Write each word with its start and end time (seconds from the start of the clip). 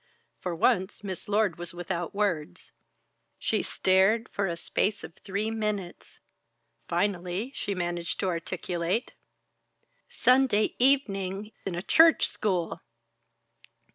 For 0.39 0.55
once, 0.55 1.03
Miss 1.03 1.27
Lord 1.29 1.59
was 1.59 1.75
without 1.75 2.15
words. 2.15 2.71
She 3.37 3.61
stared 3.61 4.29
for 4.29 4.47
a 4.47 4.57
space 4.57 5.03
of 5.03 5.13
three 5.13 5.51
minutes; 5.51 6.19
finally, 6.87 7.51
she 7.53 7.75
managed 7.75 8.19
to 8.21 8.27
articulate: 8.27 9.11
"Sunday 10.09 10.73
evening 10.79 11.51
in 11.67 11.75
a 11.75 11.83
Church 11.83 12.29
school!" 12.29 12.81